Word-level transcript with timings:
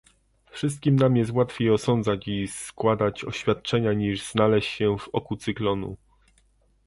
Wszystkim 0.51 0.95
nam 0.95 1.17
jest 1.17 1.31
łatwiej 1.31 1.69
osądzać 1.71 2.27
i 2.27 2.47
składać 2.47 3.23
oświadczenia 3.23 3.93
niż 3.93 4.31
znaleźć 4.31 4.69
się 4.71 4.97
w 4.97 5.07
oku 5.09 5.35
cyklonu 5.35 5.97